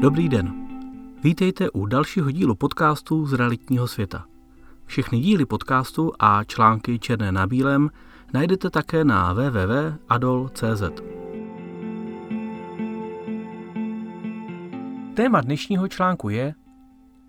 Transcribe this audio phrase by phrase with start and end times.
[0.00, 0.52] Dobrý den.
[1.22, 4.24] Vítejte u dalšího dílu podcastu z realitního světa.
[4.86, 7.90] Všechny díly podcastu a články černé na bílém
[8.32, 10.82] najdete také na www.adol.cz.
[15.14, 16.54] Téma dnešního článku je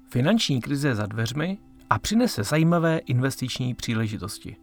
[0.10, 1.58] Finanční krize za dveřmi
[1.90, 4.56] a přinese zajímavé investiční příležitosti.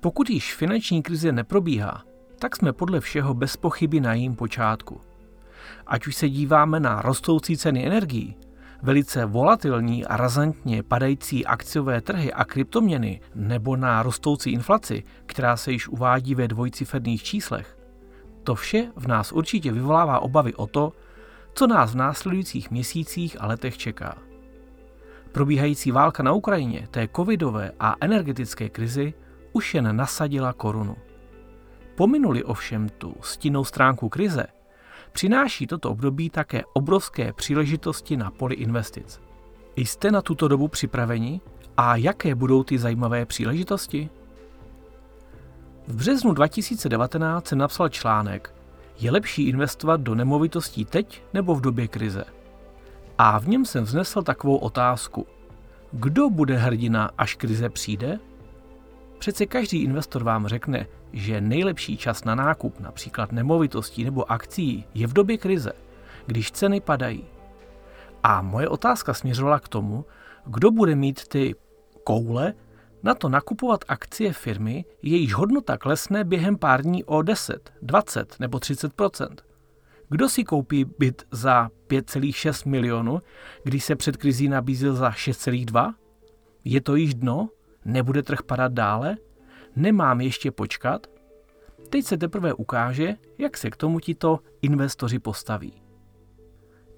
[0.00, 2.04] Pokud již finanční krize neprobíhá,
[2.38, 5.09] tak jsme podle všeho bez pochyby na jím počátku.
[5.86, 8.36] Ať už se díváme na rostoucí ceny energií,
[8.82, 15.72] velice volatilní a razantně padající akciové trhy a kryptoměny nebo na rostoucí inflaci, která se
[15.72, 17.76] již uvádí ve dvojciferných číslech,
[18.44, 20.92] to vše v nás určitě vyvolává obavy o to,
[21.54, 24.18] co nás v následujících měsících a letech čeká.
[25.32, 29.14] Probíhající válka na Ukrajině, té covidové a energetické krizi,
[29.52, 30.96] už jen nasadila korunu.
[31.94, 34.46] Pominuli ovšem tu stinnou stránku krize,
[35.12, 39.20] přináší toto období také obrovské příležitosti na poli investic.
[39.76, 41.40] Jste na tuto dobu připraveni
[41.76, 44.10] a jaké budou ty zajímavé příležitosti?
[45.88, 48.54] V březnu 2019 jsem napsal článek
[48.98, 52.24] Je lepší investovat do nemovitostí teď nebo v době krize?
[53.18, 55.26] A v něm jsem vznesl takovou otázku.
[55.92, 58.18] Kdo bude hrdina, až krize přijde?
[59.20, 65.06] Přece každý investor vám řekne, že nejlepší čas na nákup například nemovitostí nebo akcí je
[65.06, 65.72] v době krize,
[66.26, 67.24] když ceny padají.
[68.22, 70.04] A moje otázka směřovala k tomu,
[70.46, 71.54] kdo bude mít ty
[72.04, 72.54] koule
[73.02, 78.58] na to nakupovat akcie firmy, jejíž hodnota klesne během pár dní o 10, 20 nebo
[78.58, 79.28] 30%
[80.08, 83.22] Kdo si koupí byt za 5,6 milionu,
[83.64, 85.94] když se před krizí nabízel za 6,2?
[86.64, 87.48] Je to již dno?
[87.84, 89.16] Nebude trh padat dále?
[89.76, 91.06] Nemám ještě počkat?
[91.90, 95.82] Teď se teprve ukáže, jak se k tomu tito investoři postaví.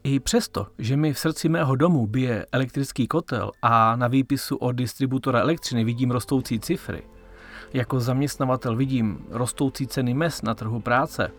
[0.04, 4.72] I přesto, že mi v srdci mého domu bije elektrický kotel a na výpisu od
[4.72, 7.02] distributora elektřiny vidím rostoucí cifry,
[7.72, 11.30] jako zaměstnavatel vidím rostoucí ceny mes na trhu práce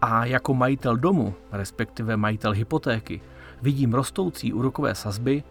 [0.00, 3.20] a jako majitel domu, respektive majitel hypotéky,
[3.62, 5.42] vidím rostoucí úrokové sazby,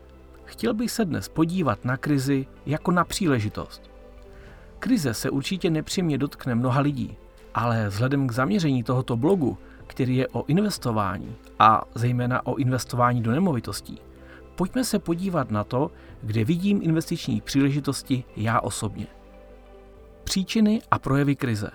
[0.49, 3.91] chtěl bych se dnes podívat na krizi jako na příležitost.
[4.79, 7.17] Krize se určitě nepřímě dotkne mnoha lidí,
[7.53, 13.31] ale vzhledem k zaměření tohoto blogu, který je o investování a zejména o investování do
[13.31, 14.01] nemovitostí,
[14.55, 19.07] pojďme se podívat na to, kde vidím investiční příležitosti já osobně.
[20.23, 21.71] Příčiny a projevy krize.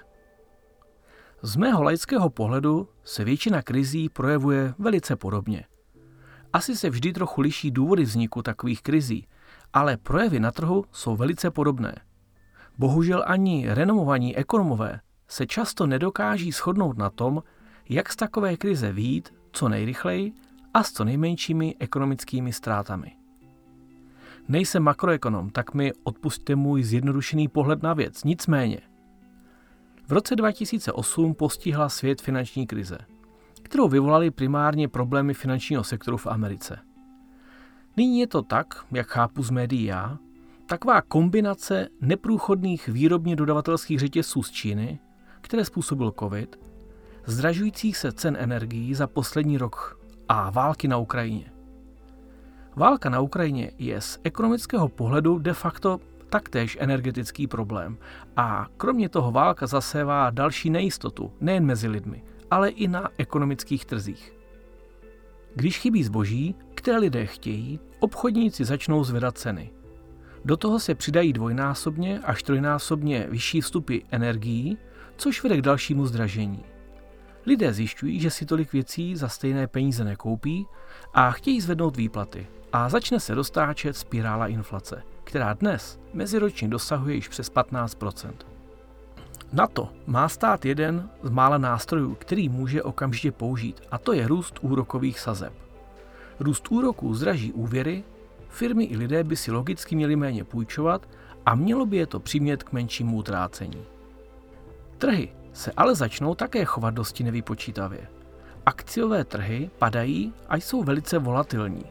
[1.42, 5.64] Z mého laického pohledu se většina krizí projevuje velice podobně.
[6.54, 9.26] Asi se vždy trochu liší důvody vzniku takových krizí,
[9.72, 11.94] ale projevy na trhu jsou velice podobné.
[12.78, 17.42] Bohužel ani renomovaní ekonomové se často nedokáží shodnout na tom,
[17.88, 20.32] jak z takové krize výjít co nejrychleji
[20.74, 23.12] a s co nejmenšími ekonomickými ztrátami.
[24.48, 28.24] Nejsem makroekonom, tak mi odpustte můj zjednodušený pohled na věc.
[28.24, 28.80] Nicméně,
[30.06, 32.98] v roce 2008 postihla svět finanční krize,
[33.64, 36.78] kterou vyvolaly primárně problémy finančního sektoru v Americe.
[37.96, 40.18] Nyní je to tak, jak chápu z médií já,
[40.66, 44.98] taková kombinace neprůchodných výrobně dodavatelských řetězců z Číny,
[45.40, 46.56] které způsobil COVID,
[47.26, 51.52] zdražujících se cen energií za poslední rok a války na Ukrajině.
[52.76, 57.98] Válka na Ukrajině je z ekonomického pohledu de facto taktéž energetický problém
[58.36, 64.32] a kromě toho válka zasévá další nejistotu nejen mezi lidmi, ale i na ekonomických trzích.
[65.54, 69.72] Když chybí zboží, které lidé chtějí, obchodníci začnou zvedat ceny.
[70.44, 74.78] Do toho se přidají dvojnásobně až trojnásobně vyšší vstupy energií,
[75.16, 76.64] což vede k dalšímu zdražení.
[77.46, 80.66] Lidé zjišťují, že si tolik věcí za stejné peníze nekoupí
[81.14, 87.28] a chtějí zvednout výplaty a začne se dostáčet spirála inflace, která dnes meziročně dosahuje již
[87.28, 87.96] přes 15
[89.54, 94.28] Na to má stát jeden z mála nástrojů, který může okamžitě použít, a to je
[94.28, 95.52] růst úrokových sazeb.
[96.40, 98.04] Růst úroků zdraží úvěry,
[98.48, 101.08] firmy i lidé by si logicky měli méně půjčovat
[101.46, 103.84] a mělo by je to přimět k menšímu utrácení.
[104.98, 108.08] Trhy se ale začnou také chovat dosti nevypočítavě.
[108.66, 111.84] Akciové trhy padají a jsou velice volatilní.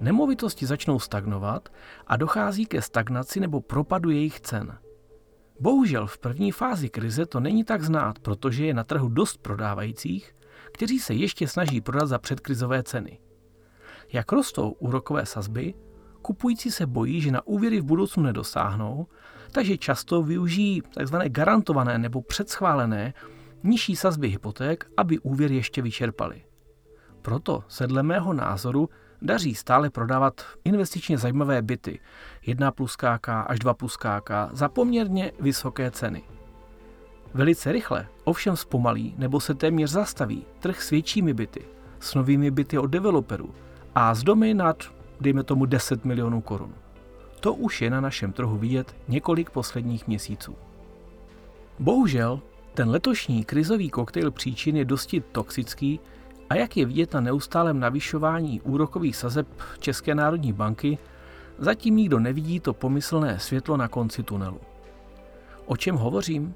[0.00, 1.68] Nemovitosti začnou stagnovat
[2.06, 4.78] a dochází ke stagnaci nebo propadu jejich cen.
[5.62, 10.34] Bohužel v první fázi krize to není tak znát, protože je na trhu dost prodávajících,
[10.72, 13.18] kteří se ještě snaží prodat za předkrizové ceny.
[14.12, 15.74] Jak rostou úrokové sazby,
[16.22, 19.06] kupující se bojí, že na úvěry v budoucnu nedosáhnou
[19.52, 21.16] takže často využijí tzv.
[21.28, 23.14] garantované nebo předschválené
[23.62, 26.44] nižší sazby hypoték, aby úvěr ještě vyčerpali.
[27.22, 28.88] Proto se dle mého názoru
[29.22, 32.00] daří stále prodávat investičně zajímavé byty
[32.46, 36.22] 1 plus KK až 2 plus KK za poměrně vysoké ceny.
[37.34, 41.64] Velice rychle ovšem zpomalí nebo se téměř zastaví trh s většími byty,
[42.00, 43.54] s novými byty od developerů
[43.94, 44.76] a z domy nad,
[45.20, 46.74] dejme tomu, 10 milionů korun.
[47.40, 50.56] To už je na našem trhu vidět několik posledních měsíců.
[51.78, 52.40] Bohužel,
[52.74, 56.00] ten letošní krizový koktejl příčin je dosti toxický
[56.50, 59.48] a jak je vidět na neustálém navyšování úrokových sazeb
[59.78, 60.98] České národní banky,
[61.58, 64.60] zatím nikdo nevidí to pomyslné světlo na konci tunelu.
[65.66, 66.54] O čem hovořím?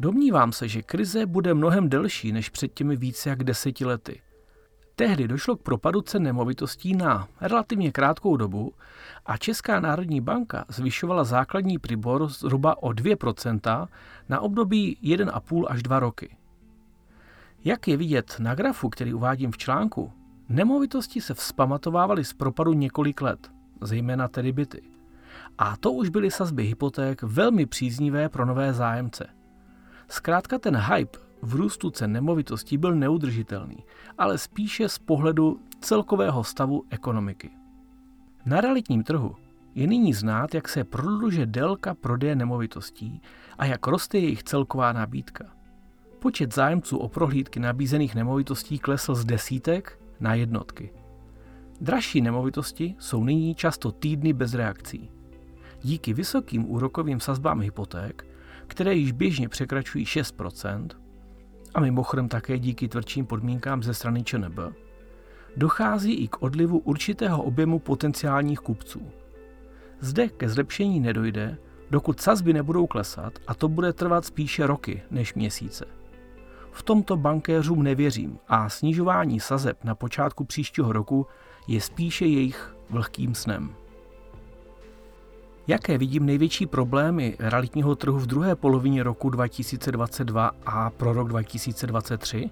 [0.00, 4.20] Domnívám se, že krize bude mnohem delší než před těmi více jak deseti lety.
[4.96, 8.72] Tehdy došlo k propadu cen nemovitostí na relativně krátkou dobu
[9.26, 13.88] a Česká národní banka zvyšovala základní pribor zhruba o 2%
[14.28, 16.36] na období 1,5 až 2 roky.
[17.68, 20.12] Jak je vidět na grafu, který uvádím v článku,
[20.48, 23.50] nemovitosti se vzpamatovávaly z propadu několik let,
[23.80, 24.82] zejména tedy byty.
[25.58, 29.26] A to už byly sazby hypoték velmi příznivé pro nové zájemce.
[30.08, 33.84] Zkrátka ten hype v růstu cen nemovitostí byl neudržitelný,
[34.18, 37.50] ale spíše z pohledu celkového stavu ekonomiky.
[38.46, 39.36] Na realitním trhu
[39.74, 43.22] je nyní znát, jak se prodlužuje délka prodeje nemovitostí
[43.58, 45.57] a jak roste jejich celková nabídka.
[46.18, 50.92] Počet zájemců o prohlídky nabízených nemovitostí klesl z desítek na jednotky.
[51.80, 55.10] Dražší nemovitosti jsou nyní často týdny bez reakcí.
[55.82, 58.26] Díky vysokým úrokovým sazbám hypoték,
[58.66, 60.88] které již běžně překračují 6%,
[61.74, 64.58] a mimochodem také díky tvrdším podmínkám ze strany ČNB,
[65.56, 69.02] dochází i k odlivu určitého objemu potenciálních kupců.
[70.00, 71.58] Zde ke zlepšení nedojde,
[71.90, 75.97] dokud sazby nebudou klesat a to bude trvat spíše roky než měsíce.
[76.78, 81.26] V tomto bankéřům nevěřím a snižování sazeb na počátku příštího roku
[81.68, 83.74] je spíše jejich vlhkým snem.
[85.66, 92.50] Jaké vidím největší problémy realitního trhu v druhé polovině roku 2022 a pro rok 2023?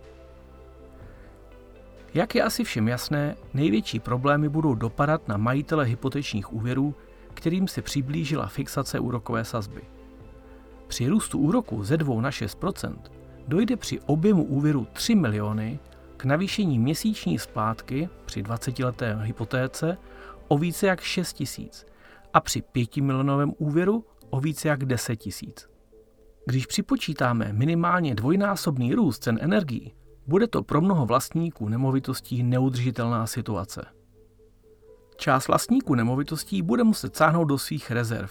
[2.15, 6.95] Jak je asi všem jasné, největší problémy budou dopadat na majitele hypotečních úvěrů,
[7.35, 9.83] kterým se přiblížila fixace úrokové sazby.
[10.87, 12.59] Při růstu úroku ze 2 na 6
[13.49, 15.79] dojde při objemu úvěru 3 miliony
[16.17, 19.99] k navýšení měsíční splátky při 20-leté hypotéce
[20.49, 21.87] o více jak 6 tisíc
[22.33, 25.69] a při 5 milionovém úvěru o více jak 10 tisíc.
[26.47, 29.95] Když připočítáme minimálně dvojnásobný růst cen energií,
[30.27, 33.87] bude to pro mnoho vlastníků nemovitostí neudržitelná situace.
[35.17, 38.31] Část vlastníků nemovitostí bude muset sáhnout do svých rezerv,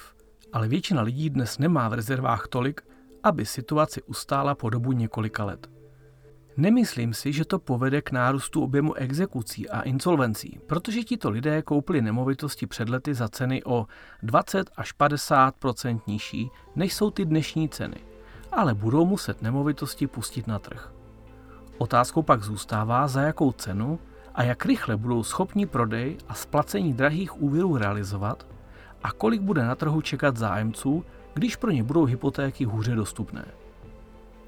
[0.53, 2.81] ale většina lidí dnes nemá v rezervách tolik,
[3.25, 5.69] aby situaci ustála po dobu několika let.
[6.57, 12.01] Nemyslím si, že to povede k nárůstu objemu exekucí a insolvencí, protože tito lidé koupili
[12.01, 13.85] nemovitosti před lety za ceny o
[14.23, 17.97] 20 až 50% nižší, než jsou ty dnešní ceny,
[18.51, 20.93] ale budou muset nemovitosti pustit na trh.
[21.77, 23.99] Otázkou pak zůstává, za jakou cenu
[24.35, 28.47] a jak rychle budou schopni prodej a splacení drahých úvěrů realizovat
[29.03, 31.05] a kolik bude na trhu čekat zájemců,
[31.35, 33.45] když pro ně budou hypotéky hůře dostupné.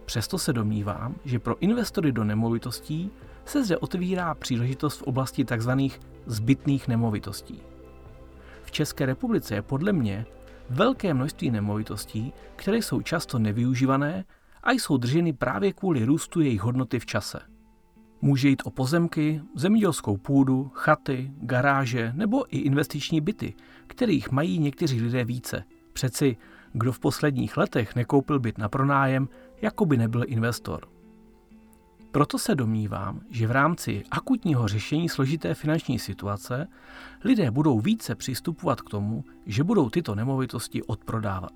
[0.05, 3.11] Přesto se domnívám, že pro investory do nemovitostí
[3.45, 5.71] se zde otvírá příležitost v oblasti tzv.
[6.25, 7.59] zbytných nemovitostí.
[8.63, 10.25] V České republice je podle mě
[10.69, 14.25] velké množství nemovitostí, které jsou často nevyužívané
[14.63, 17.39] a jsou drženy právě kvůli růstu jejich hodnoty v čase.
[18.21, 23.53] Může jít o pozemky, zemědělskou půdu, chaty, garáže nebo i investiční byty,
[23.87, 25.63] kterých mají někteří lidé více.
[25.93, 26.37] Přeci
[26.79, 29.29] kdo v posledních letech nekoupil byt na pronájem,
[29.61, 30.87] jako by nebyl investor.
[32.11, 36.67] Proto se domnívám, že v rámci akutního řešení složité finanční situace
[37.23, 41.51] lidé budou více přistupovat k tomu, že budou tyto nemovitosti odprodávat.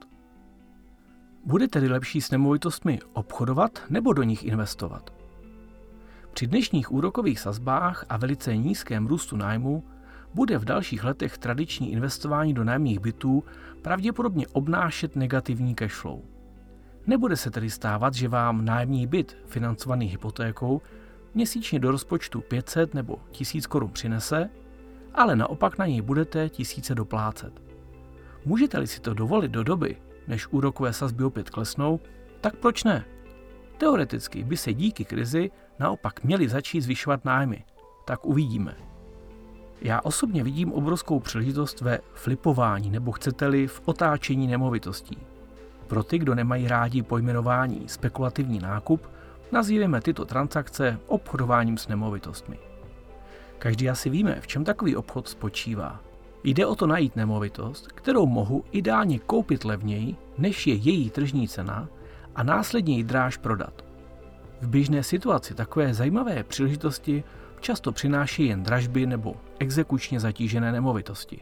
[1.45, 5.13] Bude tedy lepší s nemovitostmi obchodovat nebo do nich investovat?
[6.33, 9.83] Při dnešních úrokových sazbách a velice nízkém růstu nájmu
[10.33, 13.43] bude v dalších letech tradiční investování do nájemních bytů
[13.81, 16.19] pravděpodobně obnášet negativní cashflow.
[17.07, 20.81] Nebude se tedy stávat, že vám nájemní byt financovaný hypotékou
[21.33, 24.49] měsíčně do rozpočtu 500 nebo 1000 korun přinese,
[25.13, 27.61] ale naopak na něj budete tisíce doplácet.
[28.45, 29.97] Můžete-li si to dovolit do doby,
[30.27, 31.99] než úrokové sazby opět klesnou,
[32.41, 33.05] tak proč ne?
[33.77, 37.65] Teoreticky by se díky krizi naopak měly začít zvyšovat nájmy.
[38.05, 38.90] Tak uvidíme.
[39.81, 45.17] Já osobně vidím obrovskou příležitost ve flipování nebo chcete-li v otáčení nemovitostí.
[45.87, 49.07] Pro ty, kdo nemají rádi pojmenování spekulativní nákup,
[49.51, 52.59] nazýváme tyto transakce obchodováním s nemovitostmi.
[53.57, 55.99] Každý asi víme, v čem takový obchod spočívá.
[56.43, 61.89] Jde o to najít nemovitost, kterou mohu ideálně koupit levněji, než je její tržní cena
[62.35, 63.85] a následně ji dráž prodat.
[64.61, 67.23] V běžné situaci takové zajímavé příležitosti
[67.61, 71.41] často přináší jen dražby nebo exekučně zatížené nemovitosti.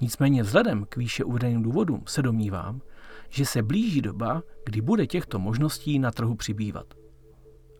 [0.00, 2.80] Nicméně vzhledem k výše uvedeným důvodům se domnívám,
[3.28, 6.94] že se blíží doba, kdy bude těchto možností na trhu přibývat.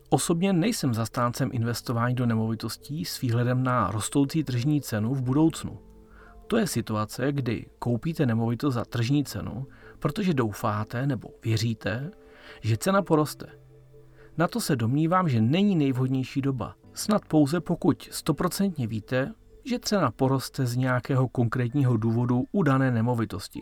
[0.09, 5.79] Osobně nejsem zastáncem investování do nemovitostí s výhledem na rostoucí tržní cenu v budoucnu.
[6.47, 9.67] To je situace, kdy koupíte nemovitost za tržní cenu,
[9.99, 12.11] protože doufáte nebo věříte,
[12.61, 13.47] že cena poroste.
[14.37, 16.75] Na to se domnívám, že není nejvhodnější doba.
[16.99, 23.61] Snad pouze pokud stoprocentně víte, že cena poroste z nějakého konkrétního důvodu u dané nemovitosti.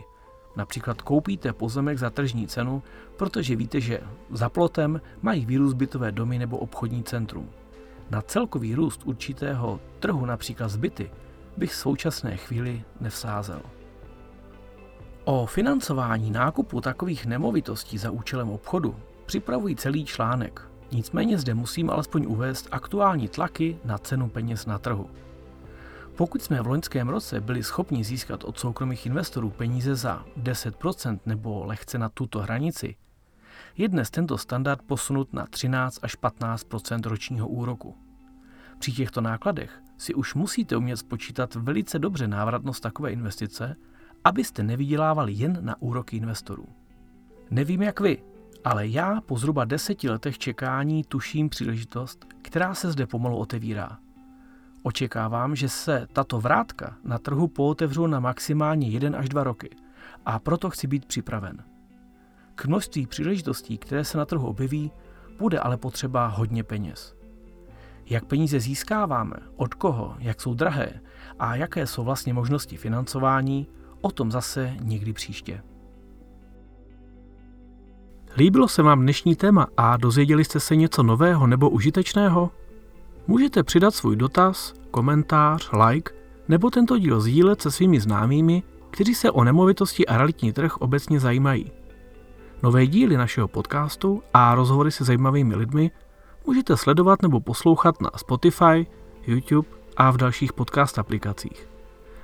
[0.55, 2.83] Například koupíte pozemek za tržní cenu,
[3.17, 3.99] protože víte, že
[4.31, 7.49] za plotem mají výrůst bytové domy nebo obchodní centrum.
[8.09, 11.11] Na celkový růst určitého trhu, například zbyty,
[11.57, 13.61] bych v současné chvíli nevsázel.
[15.23, 22.25] O financování nákupu takových nemovitostí za účelem obchodu připravuji celý článek, nicméně zde musím alespoň
[22.27, 25.09] uvést aktuální tlaky na cenu peněz na trhu.
[26.15, 31.65] Pokud jsme v loňském roce byli schopni získat od soukromých investorů peníze za 10% nebo
[31.65, 32.95] lehce na tuto hranici,
[33.77, 37.95] je dnes tento standard posunut na 13 až 15% ročního úroku.
[38.79, 43.75] Při těchto nákladech si už musíte umět spočítat velice dobře návratnost takové investice,
[44.23, 46.67] abyste nevydělávali jen na úroky investorů.
[47.51, 48.23] Nevím jak vy,
[48.67, 53.97] ale já po zhruba deseti letech čekání tuším příležitost, která se zde pomalu otevírá.
[54.83, 59.69] Očekávám, že se tato vrátka na trhu pootevřou na maximálně 1 až 2 roky
[60.25, 61.63] a proto chci být připraven.
[62.55, 64.91] K množství příležitostí, které se na trhu objeví,
[65.39, 67.15] bude ale potřeba hodně peněz.
[68.05, 71.01] Jak peníze získáváme, od koho, jak jsou drahé
[71.39, 73.67] a jaké jsou vlastně možnosti financování,
[74.01, 75.61] o tom zase někdy příště.
[78.35, 82.51] Líbilo se vám dnešní téma a dozvěděli jste se něco nového nebo užitečného?
[83.27, 86.11] Můžete přidat svůj dotaz, komentář, like
[86.47, 91.19] nebo tento díl sdílet se svými známými, kteří se o nemovitosti a realitní trh obecně
[91.19, 91.71] zajímají.
[92.63, 95.91] Nové díly našeho podcastu a rozhovory se zajímavými lidmi
[96.47, 98.87] můžete sledovat nebo poslouchat na Spotify,
[99.27, 99.67] YouTube
[99.97, 101.69] a v dalších podcast aplikacích.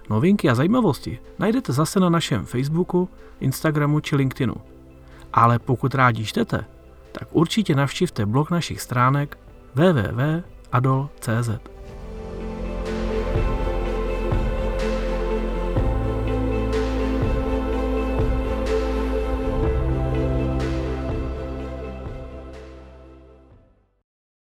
[0.10, 4.73] Novinky a zajímavosti najdete zase na našem Facebooku, Instagramu či LinkedInu.
[5.34, 6.66] Ale pokud rádi čtete,
[7.12, 9.38] tak určitě navštivte blog našich stránek
[9.75, 11.73] www.adol.cz.